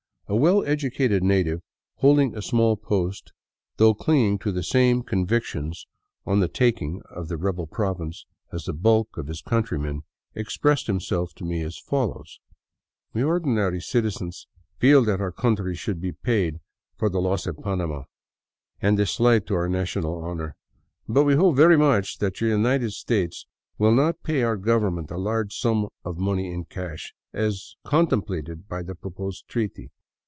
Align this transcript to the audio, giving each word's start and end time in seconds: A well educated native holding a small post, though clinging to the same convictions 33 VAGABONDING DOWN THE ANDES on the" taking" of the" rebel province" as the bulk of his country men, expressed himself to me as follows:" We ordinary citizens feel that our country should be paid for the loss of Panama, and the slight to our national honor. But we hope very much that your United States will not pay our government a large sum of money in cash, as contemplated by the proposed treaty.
A 0.27 0.35
well 0.37 0.63
educated 0.65 1.23
native 1.23 1.61
holding 1.95 2.37
a 2.37 2.41
small 2.41 2.77
post, 2.77 3.33
though 3.75 3.93
clinging 3.93 4.39
to 4.39 4.53
the 4.53 4.63
same 4.63 5.03
convictions 5.03 5.85
33 6.23 6.23
VAGABONDING 6.23 6.23
DOWN 6.25 6.39
THE 6.39 6.43
ANDES 6.45 7.01
on 7.01 7.01
the" 7.01 7.01
taking" 7.03 7.17
of 7.21 7.27
the" 7.27 7.37
rebel 7.45 7.67
province" 7.67 8.25
as 8.53 8.63
the 8.63 8.71
bulk 8.71 9.17
of 9.17 9.27
his 9.27 9.41
country 9.41 9.77
men, 9.77 10.03
expressed 10.33 10.87
himself 10.87 11.33
to 11.35 11.43
me 11.43 11.61
as 11.63 11.77
follows:" 11.77 12.39
We 13.13 13.23
ordinary 13.23 13.81
citizens 13.81 14.47
feel 14.77 15.03
that 15.03 15.19
our 15.19 15.33
country 15.33 15.75
should 15.75 15.99
be 15.99 16.13
paid 16.13 16.61
for 16.97 17.09
the 17.09 17.19
loss 17.19 17.45
of 17.45 17.57
Panama, 17.61 18.03
and 18.81 18.97
the 18.97 19.05
slight 19.05 19.45
to 19.47 19.55
our 19.55 19.67
national 19.67 20.17
honor. 20.23 20.55
But 21.09 21.25
we 21.25 21.35
hope 21.35 21.57
very 21.57 21.75
much 21.77 22.19
that 22.19 22.39
your 22.39 22.51
United 22.51 22.91
States 22.91 23.47
will 23.77 23.91
not 23.91 24.23
pay 24.23 24.43
our 24.43 24.55
government 24.55 25.11
a 25.11 25.17
large 25.17 25.53
sum 25.53 25.89
of 26.05 26.17
money 26.19 26.53
in 26.53 26.63
cash, 26.63 27.13
as 27.33 27.75
contemplated 27.83 28.69
by 28.69 28.81
the 28.81 28.95
proposed 28.95 29.49
treaty. 29.49 29.91